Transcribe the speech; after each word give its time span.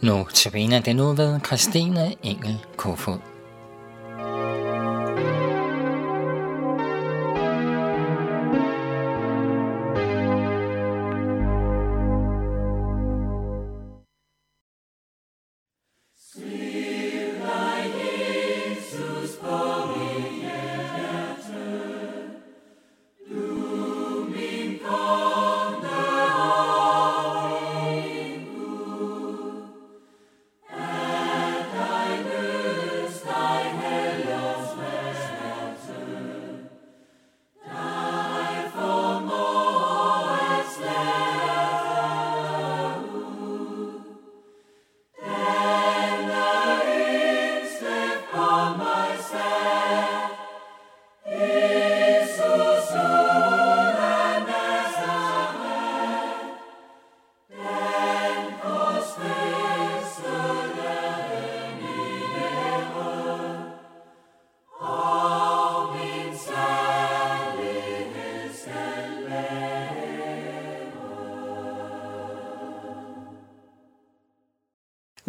Nu 0.00 0.26
tabiner 0.34 0.80
den 0.80 0.96
nu 0.96 1.12
ved 1.12 1.40
Christine 1.46 2.14
Engel 2.22 2.64
Kofod. 2.76 3.18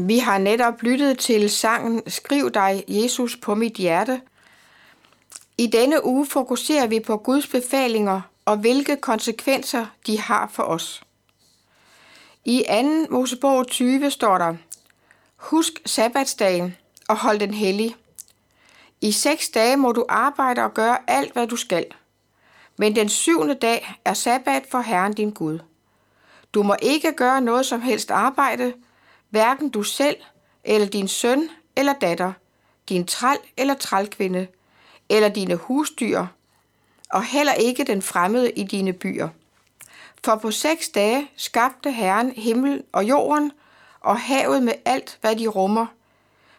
Vi 0.10 0.18
har 0.18 0.38
netop 0.38 0.84
lyttet 0.84 1.20
til 1.20 1.50
sangen 1.50 2.02
Skriv 2.08 2.52
dig, 2.52 2.84
Jesus, 2.88 3.38
på 3.38 3.56
mit 3.56 3.74
hjerte. 3.74 4.22
I 5.58 5.68
denne 5.68 6.06
uge 6.06 6.26
fokuserer 6.26 6.88
vi 6.88 7.00
på 7.00 7.18
Guds 7.18 7.48
befalinger 7.48 8.22
og 8.46 8.58
hvilke 8.58 8.96
konsekvenser 8.96 9.86
de 10.08 10.20
har 10.20 10.50
for 10.54 10.64
os. 10.64 11.04
I 12.46 12.64
2. 12.70 13.14
Mosebog 13.14 13.68
20 13.68 14.12
står 14.12 14.38
der, 14.38 14.56
Husk 15.36 15.82
sabbatsdagen 15.86 16.76
og 17.08 17.18
hold 17.18 17.40
den 17.40 17.54
hellig. 17.54 17.96
I 19.02 19.12
seks 19.12 19.50
dage 19.50 19.78
må 19.78 19.92
du 19.92 20.06
arbejde 20.10 20.64
og 20.64 20.74
gøre 20.74 20.98
alt, 21.08 21.34
hvad 21.34 21.48
du 21.48 21.56
skal. 21.56 21.86
Men 22.78 22.96
den 22.96 23.10
syvende 23.10 23.54
dag 23.54 23.94
er 24.06 24.14
sabbat 24.14 24.64
for 24.72 24.80
Herren 24.80 25.14
din 25.14 25.32
Gud. 25.32 25.60
Du 26.54 26.64
må 26.64 26.76
ikke 26.82 27.12
gøre 27.12 27.42
noget 27.42 27.66
som 27.66 27.82
helst 27.82 28.12
arbejde, 28.12 28.74
hverken 29.30 29.70
du 29.70 29.84
selv, 29.84 30.18
eller 30.64 30.88
din 30.88 31.08
søn 31.08 31.50
eller 31.76 31.94
datter, 31.94 32.34
din 32.90 33.06
træl 33.06 33.38
eller 33.58 33.74
trælkvinde, 33.74 34.48
eller 35.10 35.30
dine 35.30 35.56
husdyr, 35.56 36.26
og 37.14 37.24
heller 37.24 37.54
ikke 37.54 37.84
den 37.84 38.02
fremmede 38.02 38.52
i 38.52 38.64
dine 38.64 38.94
byer. 38.94 39.30
For 40.24 40.36
på 40.36 40.52
seks 40.52 40.90
dage 40.90 41.32
skabte 41.36 41.92
Herren 41.92 42.32
himmel 42.32 42.84
og 42.92 43.04
jorden, 43.10 43.52
og 44.00 44.20
havet 44.20 44.64
med 44.64 44.74
alt, 44.86 45.18
hvad 45.22 45.36
de 45.36 45.48
rummer. 45.48 45.86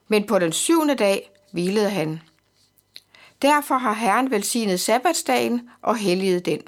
Men 0.09 0.27
på 0.27 0.39
den 0.39 0.53
syvende 0.53 0.95
dag 0.95 1.31
hvilede 1.53 1.91
han. 1.91 2.21
Derfor 3.43 3.75
har 3.75 3.93
Herren 3.93 4.31
velsignet 4.31 4.81
sabbatsdagen 4.81 5.71
og 5.83 5.97
helliget 5.97 6.47
den. 6.47 6.61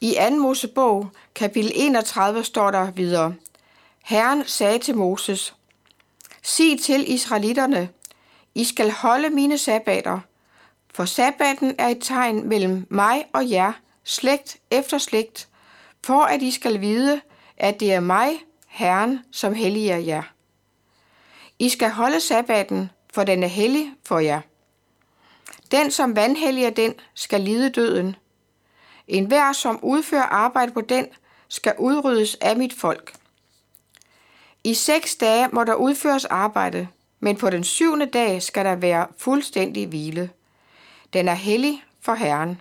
I 0.00 0.16
2. 0.30 0.36
Mosebog, 0.36 1.08
kapitel 1.34 1.72
31, 1.74 2.44
står 2.44 2.70
der 2.70 2.90
videre– 2.90 3.34
Herren 4.08 4.46
sagde 4.46 4.78
til 4.78 4.96
Moses, 4.96 5.54
Sig 6.42 6.80
til 6.80 7.12
israelitterne, 7.12 7.88
I 8.54 8.64
skal 8.64 8.90
holde 8.90 9.30
mine 9.30 9.58
sabbater, 9.58 10.20
for 10.94 11.04
sabbaten 11.04 11.74
er 11.78 11.88
et 11.88 11.98
tegn 12.00 12.48
mellem 12.48 12.86
mig 12.90 13.24
og 13.32 13.50
jer, 13.50 13.72
slægt 14.04 14.56
efter 14.70 14.98
slægt, 14.98 15.48
for 16.04 16.22
at 16.22 16.42
I 16.42 16.50
skal 16.50 16.80
vide, 16.80 17.20
at 17.56 17.80
det 17.80 17.92
er 17.92 18.00
mig, 18.00 18.32
Herren, 18.66 19.20
som 19.32 19.54
helliger 19.54 19.96
jer. 19.96 20.22
I 21.58 21.68
skal 21.68 21.90
holde 21.90 22.20
sabbaten, 22.20 22.90
for 23.14 23.24
den 23.24 23.42
er 23.42 23.48
hellig 23.48 23.92
for 24.04 24.18
jer. 24.18 24.40
Den, 25.70 25.90
som 25.90 26.16
vandhelliger 26.16 26.70
den, 26.70 26.94
skal 27.14 27.40
lide 27.40 27.70
døden. 27.70 28.16
En 29.08 29.24
hver, 29.24 29.52
som 29.52 29.78
udfører 29.82 30.22
arbejde 30.22 30.72
på 30.72 30.80
den, 30.80 31.06
skal 31.48 31.74
udryddes 31.78 32.34
af 32.34 32.56
mit 32.56 32.74
folk. 32.74 33.18
I 34.68 34.74
seks 34.74 35.16
dage 35.16 35.48
må 35.52 35.64
der 35.64 35.74
udføres 35.74 36.24
arbejde, 36.24 36.88
men 37.20 37.36
på 37.36 37.50
den 37.50 37.64
syvende 37.64 38.06
dag 38.06 38.42
skal 38.42 38.64
der 38.64 38.74
være 38.74 39.06
fuldstændig 39.16 39.86
hvile. 39.86 40.30
Den 41.12 41.28
er 41.28 41.34
hellig 41.34 41.84
for 42.00 42.14
Herren. 42.14 42.60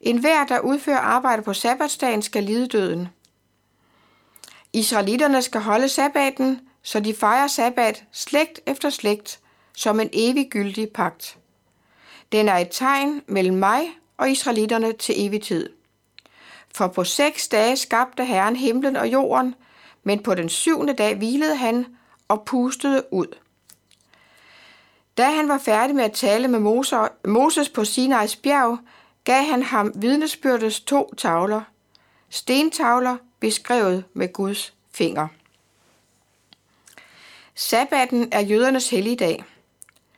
En 0.00 0.18
hver, 0.18 0.46
der 0.46 0.60
udfører 0.60 0.98
arbejde 0.98 1.42
på 1.42 1.54
sabbatsdagen, 1.54 2.22
skal 2.22 2.42
lide 2.42 2.66
døden. 2.66 3.08
Israelitterne 4.72 5.42
skal 5.42 5.60
holde 5.60 5.88
sabbaten, 5.88 6.60
så 6.82 7.00
de 7.00 7.14
fejrer 7.14 7.46
sabbat 7.46 8.04
slægt 8.12 8.60
efter 8.66 8.90
slægt 8.90 9.40
som 9.76 10.00
en 10.00 10.10
eviggyldig 10.12 10.88
pagt. 10.90 11.38
Den 12.32 12.48
er 12.48 12.56
et 12.56 12.68
tegn 12.70 13.22
mellem 13.26 13.56
mig 13.56 13.82
og 14.16 14.30
israelitterne 14.30 14.92
til 14.92 15.26
evig 15.26 15.42
tid. 15.42 15.70
For 16.74 16.86
på 16.86 17.04
seks 17.04 17.48
dage 17.48 17.76
skabte 17.76 18.24
Herren 18.24 18.56
himlen 18.56 18.96
og 18.96 19.08
jorden, 19.08 19.54
men 20.02 20.22
på 20.22 20.34
den 20.34 20.48
syvende 20.48 20.92
dag 20.92 21.16
hvilede 21.16 21.56
han 21.56 21.86
og 22.28 22.44
pustede 22.44 23.04
ud. 23.10 23.26
Da 25.16 25.30
han 25.30 25.48
var 25.48 25.58
færdig 25.58 25.96
med 25.96 26.04
at 26.04 26.12
tale 26.12 26.48
med 26.48 26.60
Moses 27.24 27.68
på 27.68 27.84
Sinais 27.84 28.36
bjerg, 28.36 28.78
gav 29.24 29.42
han 29.44 29.62
ham 29.62 29.92
vidnesbyrdets 29.94 30.80
to 30.80 31.14
tavler, 31.14 31.62
stentavler 32.30 33.16
beskrevet 33.40 34.04
med 34.12 34.32
Guds 34.32 34.74
finger. 34.94 35.28
Sabbaten 37.54 38.28
er 38.32 38.40
jødernes 38.40 38.90
helligdag. 38.90 39.44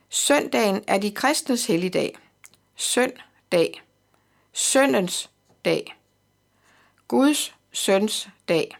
Søndagen 0.08 0.84
er 0.86 0.98
de 0.98 1.10
kristnes 1.10 1.66
helligdag. 1.66 2.18
Søndag. 2.76 3.82
Søndens 4.52 5.30
dag. 5.64 5.96
Guds 7.08 7.54
søns 7.72 8.28
dag. 8.48 8.76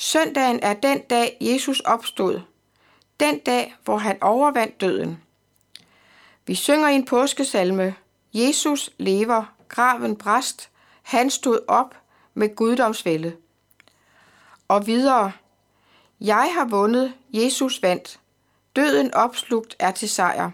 Søndagen 0.00 0.60
er 0.62 0.74
den 0.74 1.00
dag, 1.00 1.36
Jesus 1.40 1.80
opstod. 1.80 2.40
Den 3.20 3.38
dag, 3.38 3.76
hvor 3.84 3.96
han 3.96 4.22
overvandt 4.22 4.80
døden. 4.80 5.22
Vi 6.46 6.54
synger 6.54 6.88
i 6.88 6.94
en 6.94 7.04
påskesalme, 7.04 7.94
Jesus 8.34 8.90
lever, 8.98 9.44
graven 9.68 10.16
bræst, 10.16 10.70
han 11.02 11.30
stod 11.30 11.60
op 11.68 11.96
med 12.34 12.56
guddomsvælde. 12.56 13.36
Og 14.68 14.86
videre, 14.86 15.32
jeg 16.20 16.50
har 16.54 16.64
vundet, 16.64 17.14
Jesus 17.32 17.82
vandt, 17.82 18.20
døden 18.76 19.14
opslugt 19.14 19.76
er 19.78 19.90
til 19.90 20.08
sejr. 20.08 20.50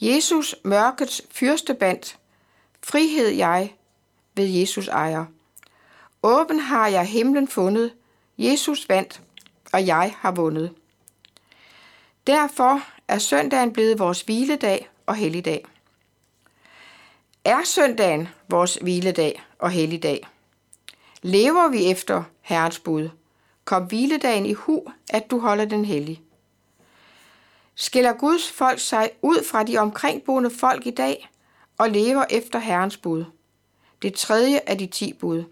Jesus 0.00 0.56
mørkets 0.64 1.22
fyrsteband, 1.30 2.18
frihed 2.82 3.28
jeg 3.28 3.74
ved 4.34 4.46
Jesus 4.46 4.88
ejer. 4.88 5.24
Åben 6.22 6.60
har 6.60 6.88
jeg 6.88 7.04
himlen 7.04 7.48
fundet, 7.48 7.92
Jesus 8.40 8.88
vandt, 8.88 9.22
og 9.72 9.86
jeg 9.86 10.14
har 10.18 10.30
vundet. 10.30 10.74
Derfor 12.26 12.82
er 13.08 13.18
søndagen 13.18 13.72
blevet 13.72 13.98
vores 13.98 14.20
hviledag 14.20 14.88
og 15.06 15.14
helligdag. 15.14 15.66
Er 17.44 17.64
søndagen 17.64 18.28
vores 18.48 18.74
hviledag 18.74 19.42
og 19.58 19.70
helligdag? 19.70 20.28
Lever 21.22 21.68
vi 21.68 21.90
efter 21.90 22.22
Herrens 22.40 22.78
bud? 22.78 23.08
Kom 23.64 23.84
hviledagen 23.84 24.46
i 24.46 24.52
hu, 24.52 24.84
at 25.10 25.30
du 25.30 25.38
holder 25.38 25.64
den 25.64 25.84
hellig. 25.84 26.22
Skiller 27.74 28.12
Guds 28.12 28.50
folk 28.50 28.80
sig 28.80 29.10
ud 29.22 29.44
fra 29.44 29.62
de 29.62 29.78
omkringboende 29.78 30.50
folk 30.50 30.86
i 30.86 30.90
dag 30.90 31.30
og 31.78 31.90
lever 31.90 32.24
efter 32.30 32.58
Herrens 32.58 32.96
bud? 32.96 33.24
Det 34.02 34.14
tredje 34.14 34.60
af 34.66 34.78
de 34.78 34.86
ti 34.86 35.12
bud. 35.12 35.44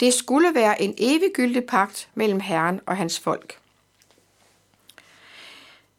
Det 0.00 0.14
skulle 0.14 0.54
være 0.54 0.82
en 0.82 0.94
eviggyldig 0.98 1.64
pagt 1.64 2.08
mellem 2.14 2.40
Herren 2.40 2.80
og 2.86 2.96
hans 2.96 3.20
folk. 3.20 3.58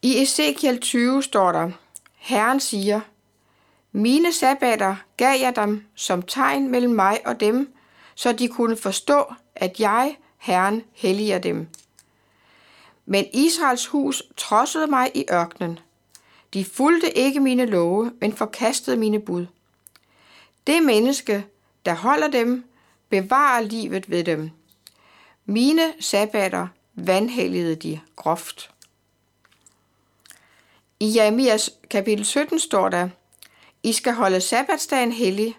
I 0.02 0.22
Ezekiel 0.22 0.80
20 0.80 1.24
står 1.24 1.52
der, 1.52 1.72
Herren 2.16 2.60
siger, 2.60 3.02
Mine 3.92 4.34
sabbater 4.34 4.96
gav 5.18 5.40
jeg 5.40 5.56
dem 5.56 5.86
som 5.96 6.22
tegn 6.22 6.72
mellem 6.72 6.92
mig 6.92 7.28
og 7.28 7.40
dem, 7.40 7.74
så 8.16 8.32
de 8.32 8.48
kunne 8.48 8.78
forstå, 8.78 9.34
at 9.56 9.80
jeg, 9.80 10.18
Herren 10.38 10.84
helliger 10.94 11.40
dem. 11.40 11.68
Men 13.06 13.26
Israels 13.34 13.88
hus 13.88 14.24
trodsede 14.38 14.88
mig 14.88 15.12
i 15.16 15.26
ørkenen. 15.32 15.80
De 16.54 16.66
fulgte 16.66 17.18
ikke 17.18 17.40
mine 17.40 17.66
love, 17.66 18.12
men 18.22 18.34
forkastede 18.34 18.98
mine 18.98 19.20
bud. 19.20 19.46
Det 20.68 20.84
menneske, 20.84 21.46
der 21.86 21.94
holder 21.94 22.28
dem, 22.28 22.64
bevare 23.22 23.66
livet 23.66 24.10
ved 24.10 24.24
dem. 24.24 24.50
Mine 25.46 25.94
sabbater 26.00 26.68
vanhelligede 26.94 27.76
de 27.76 28.00
groft. 28.16 28.72
I 31.00 31.14
Jeremias 31.16 31.70
kapitel 31.90 32.26
17 32.26 32.60
står 32.60 32.90
der, 32.90 33.10
I 33.84 33.94
skal 33.94 34.14
holde 34.14 34.42
sabbatsdagen 34.42 35.12
hellig, 35.12 35.58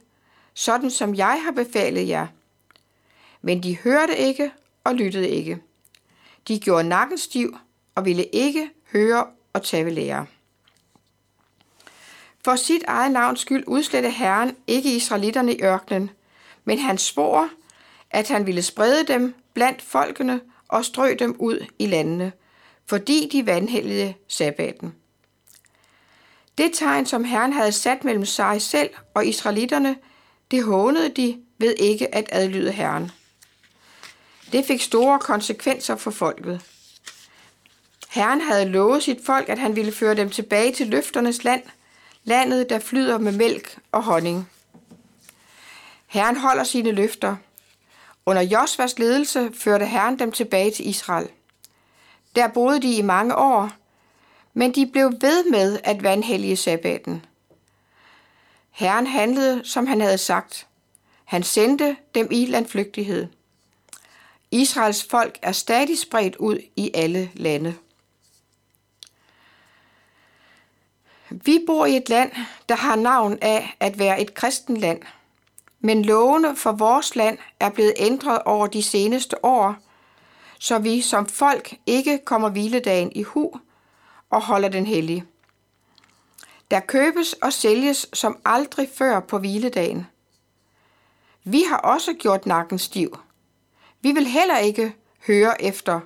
sådan 0.54 0.90
som 0.90 1.14
jeg 1.14 1.42
har 1.44 1.50
befalet 1.50 2.08
jer. 2.08 2.26
Men 3.42 3.62
de 3.62 3.78
hørte 3.78 4.16
ikke 4.16 4.50
og 4.84 4.94
lyttede 4.94 5.28
ikke. 5.28 5.58
De 6.48 6.58
gjorde 6.58 6.88
nakken 6.88 7.18
stiv 7.18 7.56
og 7.94 8.04
ville 8.04 8.24
ikke 8.24 8.70
høre 8.92 9.26
og 9.52 9.62
tage 9.62 9.84
ved 9.84 9.92
lære. 9.92 10.26
For 12.44 12.56
sit 12.56 12.82
eget 12.88 13.12
navns 13.12 13.40
skyld 13.40 13.64
udslette 13.66 14.10
Herren 14.10 14.56
ikke 14.66 14.96
israelitterne 14.96 15.54
i 15.54 15.62
ørkenen, 15.62 16.10
men 16.66 16.78
han 16.78 16.98
svor, 16.98 17.48
at 18.10 18.28
han 18.28 18.46
ville 18.46 18.62
sprede 18.62 19.06
dem 19.06 19.34
blandt 19.54 19.82
folkene 19.82 20.40
og 20.68 20.84
strø 20.84 21.14
dem 21.18 21.36
ud 21.38 21.66
i 21.78 21.86
landene, 21.86 22.32
fordi 22.86 23.28
de 23.32 23.46
vandhældede 23.46 24.14
sabbaten. 24.28 24.94
Det 26.58 26.70
tegn, 26.74 27.06
som 27.06 27.24
Herren 27.24 27.52
havde 27.52 27.72
sat 27.72 28.04
mellem 28.04 28.24
sig 28.24 28.62
selv 28.62 28.90
og 29.14 29.26
israelitterne, 29.26 29.96
det 30.50 30.64
hånede 30.64 31.08
de 31.08 31.38
ved 31.58 31.74
ikke 31.78 32.14
at 32.14 32.28
adlyde 32.32 32.72
Herren. 32.72 33.10
Det 34.52 34.64
fik 34.64 34.82
store 34.82 35.18
konsekvenser 35.18 35.96
for 35.96 36.10
folket. 36.10 36.60
Herren 38.08 38.40
havde 38.40 38.68
lovet 38.68 39.02
sit 39.02 39.18
folk, 39.24 39.48
at 39.48 39.58
han 39.58 39.76
ville 39.76 39.92
føre 39.92 40.14
dem 40.14 40.30
tilbage 40.30 40.72
til 40.72 40.86
løfternes 40.86 41.44
land, 41.44 41.62
landet, 42.24 42.70
der 42.70 42.78
flyder 42.78 43.18
med 43.18 43.32
mælk 43.32 43.78
og 43.92 44.02
honning. 44.02 44.50
Herren 46.06 46.36
holder 46.36 46.64
sine 46.64 46.92
løfter. 46.92 47.36
Under 48.26 48.42
Josvas 48.42 48.98
ledelse 48.98 49.50
førte 49.54 49.86
Herren 49.86 50.18
dem 50.18 50.32
tilbage 50.32 50.70
til 50.70 50.88
Israel. 50.88 51.28
Der 52.36 52.48
boede 52.48 52.82
de 52.82 52.96
i 52.96 53.02
mange 53.02 53.36
år, 53.36 53.70
men 54.54 54.74
de 54.74 54.86
blev 54.86 55.12
ved 55.20 55.50
med 55.50 55.78
at 55.84 56.02
vanhellige 56.02 56.56
sabbaten. 56.56 57.24
Herren 58.70 59.06
handlede, 59.06 59.64
som 59.64 59.86
han 59.86 60.00
havde 60.00 60.18
sagt. 60.18 60.66
Han 61.24 61.42
sendte 61.42 61.96
dem 62.14 62.28
i 62.30 62.46
landflygtighed. 62.46 63.26
Israels 64.50 65.06
folk 65.10 65.38
er 65.42 65.52
stadig 65.52 65.98
spredt 65.98 66.36
ud 66.36 66.58
i 66.76 66.90
alle 66.94 67.30
lande. 67.34 67.74
Vi 71.30 71.64
bor 71.66 71.86
i 71.86 71.96
et 71.96 72.08
land, 72.08 72.32
der 72.68 72.76
har 72.76 72.96
navn 72.96 73.38
af 73.42 73.76
at 73.80 73.98
være 73.98 74.20
et 74.20 74.34
kristen 74.34 74.76
land, 74.76 75.02
men 75.81 76.05
lovene 76.05 76.56
for 76.56 76.73
vores 76.73 77.17
land 77.17 77.38
er 77.61 77.70
blevet 77.70 77.93
ændret 77.96 78.43
over 78.43 78.67
de 78.67 78.82
seneste 78.82 79.44
år, 79.44 79.76
så 80.58 80.78
vi 80.78 81.00
som 81.00 81.26
folk 81.26 81.75
ikke 81.87 82.19
kommer 82.25 82.49
hviledagen 82.49 83.12
i 83.14 83.23
hu 83.23 83.52
og 84.31 84.43
holder 84.43 84.69
den 84.69 84.87
hellig. 84.87 85.25
Der 86.70 86.81
købes 86.81 87.32
og 87.32 87.52
sælges 87.52 88.06
som 88.12 88.38
aldrig 88.44 88.88
før 88.94 89.20
på 89.20 89.38
hviledagen. 89.38 90.06
Vi 91.44 91.62
har 91.69 91.76
også 91.76 92.12
gjort 92.12 92.46
nakken 92.46 92.78
stiv. 92.78 93.19
Vi 94.00 94.12
vil 94.12 94.26
heller 94.26 94.58
ikke 94.58 94.94
høre 95.26 95.62
efter, 95.62 96.00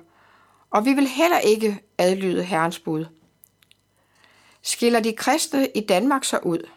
og 0.69 0.85
vi 0.85 0.93
vil 0.93 1.07
heller 1.07 1.39
ikke 1.39 1.81
adlyde 1.97 2.43
Herrens 2.43 2.79
bud. 2.79 3.05
Skiller 4.61 4.99
de 4.99 5.13
kristne 5.13 5.67
i 5.75 5.81
Danmark 5.81 6.23
sig 6.23 6.45
ud? 6.45 6.69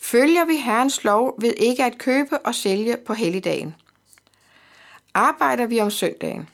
Følger 0.00 0.44
vi 0.44 0.56
Herrens 0.56 1.04
lov 1.04 1.34
ved 1.40 1.54
ikke 1.56 1.84
at 1.84 1.98
købe 1.98 2.38
og 2.38 2.54
sælge 2.54 2.96
på 2.96 3.14
helligdagen? 3.14 3.74
Arbejder 5.14 5.66
vi 5.66 5.80
om 5.80 5.90
søndagen? 5.90 6.48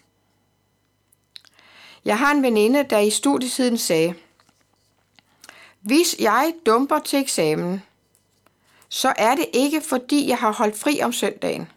Jeg 2.05 2.19
har 2.19 2.31
en 2.31 2.43
veninde, 2.43 2.83
der 2.91 2.99
i 2.99 3.11
studietiden 3.11 3.79
sagde, 3.79 4.15
hvis 5.81 6.17
jeg 6.19 6.55
dumper 6.67 6.99
til 6.99 7.19
eksamen, 7.19 7.83
så 8.89 9.13
er 9.17 9.35
det 9.35 9.47
ikke 9.53 9.81
fordi 9.81 10.29
jeg 10.29 10.39
har 10.39 10.53
holdt 10.53 10.79
fri 10.79 11.01
om 11.03 11.13
søndagen, 11.13 11.69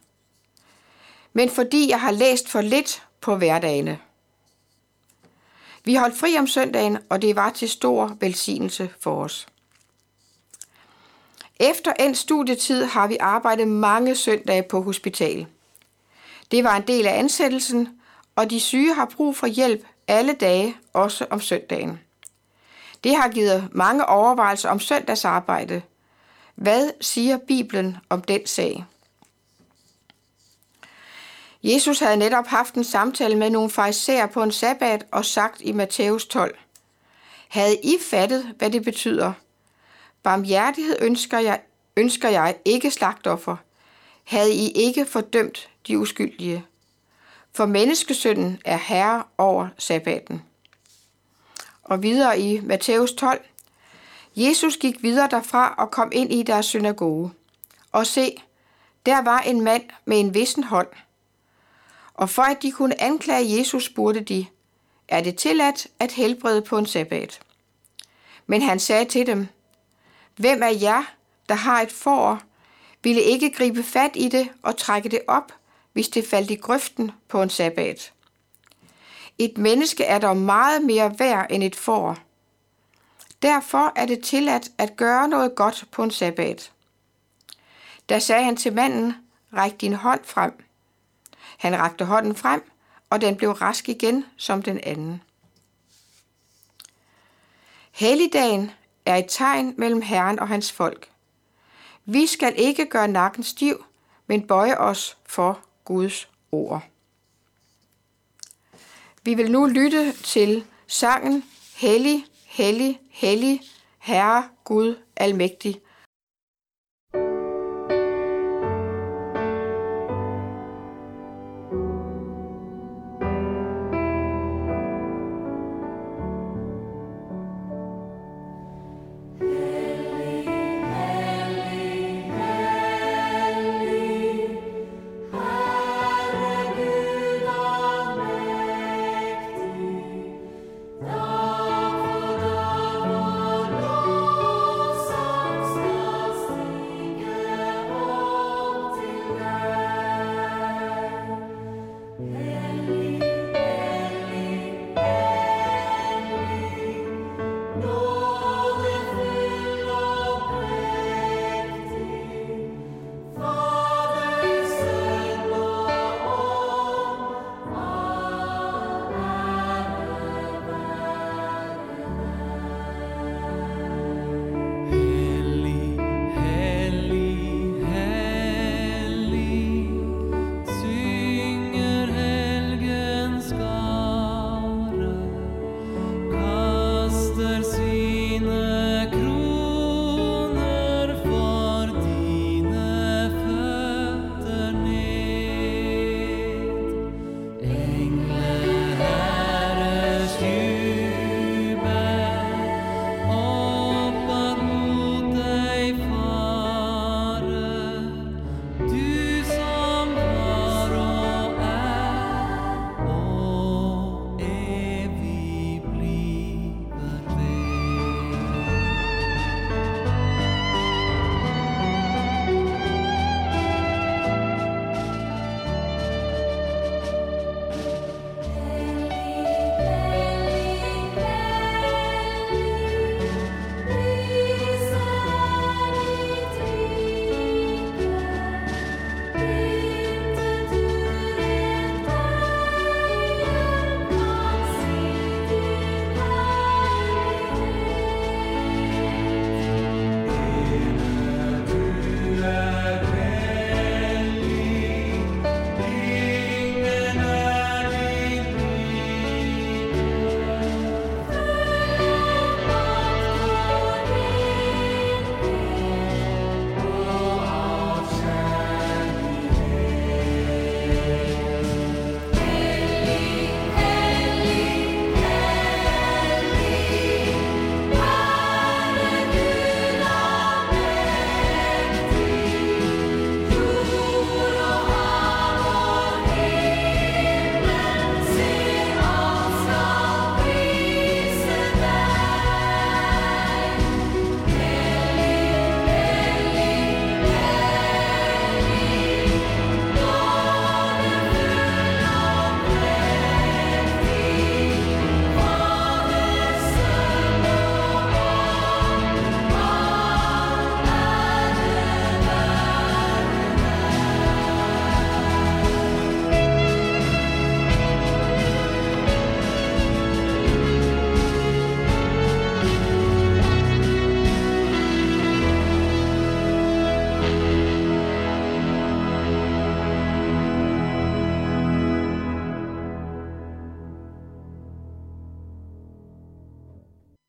men 1.33 1.49
fordi 1.49 1.89
jeg 1.89 2.01
har 2.01 2.11
læst 2.11 2.49
for 2.49 2.61
lidt 2.61 3.03
på 3.21 3.35
hverdagene. 3.35 3.99
Vi 5.83 5.95
holdt 5.95 6.17
fri 6.17 6.37
om 6.37 6.47
søndagen, 6.47 6.97
og 7.09 7.21
det 7.21 7.35
var 7.35 7.49
til 7.49 7.69
stor 7.69 8.17
velsignelse 8.19 8.89
for 8.99 9.23
os. 9.23 9.47
Efter 11.59 11.93
en 11.99 12.15
studietid 12.15 12.83
har 12.83 13.07
vi 13.07 13.17
arbejdet 13.19 13.67
mange 13.67 14.15
søndage 14.15 14.63
på 14.63 14.81
hospital. 14.81 15.47
Det 16.51 16.63
var 16.63 16.75
en 16.75 16.87
del 16.87 17.07
af 17.07 17.19
ansættelsen, 17.19 17.89
og 18.35 18.49
de 18.49 18.59
syge 18.59 18.93
har 18.93 19.11
brug 19.15 19.35
for 19.35 19.47
hjælp 19.47 19.85
alle 20.07 20.33
dage, 20.33 20.77
også 20.93 21.25
om 21.29 21.41
søndagen. 21.41 21.99
Det 23.03 23.15
har 23.15 23.29
givet 23.29 23.69
mange 23.71 24.05
overvejelser 24.05 24.69
om 24.69 24.79
søndagsarbejde. 24.79 25.81
Hvad 26.55 26.89
siger 27.01 27.37
Bibelen 27.37 27.97
om 28.09 28.21
den 28.21 28.45
sag? 28.45 28.85
Jesus 31.63 31.99
havde 31.99 32.17
netop 32.17 32.47
haft 32.47 32.75
en 32.75 32.83
samtale 32.83 33.35
med 33.35 33.49
nogle 33.49 33.69
farisæer 33.69 34.25
på 34.25 34.43
en 34.43 34.51
sabbat 34.51 35.05
og 35.11 35.25
sagt 35.25 35.61
i 35.61 35.71
Matthæus 35.71 36.25
12. 36.25 36.57
Havde 37.47 37.75
I 37.83 37.97
fattet, 38.11 38.53
hvad 38.57 38.69
det 38.69 38.83
betyder? 38.83 39.33
Barmhjertighed 40.25 40.97
ønsker 41.01 41.39
jeg, 41.39 41.61
ønsker 41.97 42.29
jeg 42.29 42.55
ikke 42.65 42.91
slagtoffer. 42.91 43.55
Havde 44.23 44.53
I 44.53 44.71
ikke 44.71 45.05
fordømt 45.05 45.69
de 45.87 45.99
uskyldige? 45.99 46.65
For 47.53 47.65
menneskesønnen 47.65 48.61
er 48.65 48.77
herre 48.77 49.23
over 49.37 49.67
sabbaten. 49.77 50.43
Og 51.83 52.03
videre 52.03 52.39
i 52.39 52.59
Matthæus 52.59 53.13
12. 53.13 53.41
Jesus 54.35 54.77
gik 54.77 55.03
videre 55.03 55.27
derfra 55.31 55.75
og 55.77 55.91
kom 55.91 56.11
ind 56.13 56.33
i 56.33 56.43
deres 56.43 56.65
synagoge. 56.65 57.31
Og 57.91 58.07
se, 58.07 58.37
der 59.05 59.21
var 59.21 59.39
en 59.39 59.61
mand 59.61 59.83
med 60.05 60.19
en 60.19 60.33
vissen 60.33 60.63
hånd– 60.63 60.87
og 62.13 62.29
for 62.29 62.41
at 62.41 62.61
de 62.61 62.71
kunne 62.71 63.01
anklage 63.01 63.57
Jesus, 63.57 63.85
spurgte 63.85 64.21
de, 64.21 64.45
er 65.07 65.21
det 65.21 65.35
tilladt 65.35 65.87
at 65.99 66.11
helbrede 66.11 66.61
på 66.61 66.77
en 66.77 66.85
sabbat? 66.85 67.39
Men 68.47 68.61
han 68.61 68.79
sagde 68.79 69.05
til 69.05 69.27
dem, 69.27 69.47
hvem 70.35 70.63
af 70.63 70.77
jer, 70.81 71.03
der 71.49 71.55
har 71.55 71.81
et 71.81 71.91
får, 71.91 72.41
ville 73.03 73.21
ikke 73.21 73.51
gribe 73.51 73.83
fat 73.83 74.11
i 74.15 74.29
det 74.29 74.49
og 74.63 74.77
trække 74.77 75.09
det 75.09 75.21
op, 75.27 75.51
hvis 75.93 76.09
det 76.09 76.27
faldt 76.27 76.51
i 76.51 76.55
grøften 76.55 77.11
på 77.27 77.41
en 77.41 77.49
sabbat? 77.49 78.13
Et 79.37 79.57
menneske 79.57 80.03
er 80.03 80.19
dog 80.19 80.37
meget 80.37 80.81
mere 80.81 81.19
værd 81.19 81.47
end 81.49 81.63
et 81.63 81.75
får. 81.75 82.17
Derfor 83.41 83.91
er 83.95 84.05
det 84.05 84.23
tilladt 84.23 84.69
at 84.77 84.95
gøre 84.95 85.27
noget 85.27 85.55
godt 85.55 85.85
på 85.91 86.03
en 86.03 86.11
sabbat. 86.11 86.71
Da 88.09 88.19
sagde 88.19 88.43
han 88.43 88.57
til 88.57 88.73
manden, 88.73 89.13
ræk 89.53 89.81
din 89.81 89.93
hånd 89.93 90.23
frem. 90.23 90.63
Han 91.57 91.77
rakte 91.79 92.05
hånden 92.05 92.35
frem, 92.35 92.71
og 93.09 93.21
den 93.21 93.35
blev 93.35 93.51
rask 93.51 93.89
igen 93.89 94.25
som 94.37 94.61
den 94.61 94.79
anden. 94.83 95.21
Helligdagen 97.91 98.71
er 99.05 99.15
et 99.15 99.25
tegn 99.27 99.73
mellem 99.77 100.01
Herren 100.01 100.39
og 100.39 100.47
hans 100.47 100.71
folk. 100.71 101.09
Vi 102.05 102.25
skal 102.25 102.53
ikke 102.57 102.85
gøre 102.85 103.07
nakken 103.07 103.43
stiv, 103.43 103.85
men 104.27 104.47
bøje 104.47 104.77
os 104.77 105.17
for 105.25 105.59
Guds 105.85 106.29
ord. 106.51 106.83
Vi 109.23 109.33
vil 109.33 109.51
nu 109.51 109.65
lytte 109.65 110.11
til 110.11 110.65
sangen 110.87 111.43
Hellig, 111.75 112.25
hellig, 112.45 112.99
hellig, 113.09 113.61
Herre 113.99 114.49
Gud 114.63 114.95
Almægtig, 115.15 115.81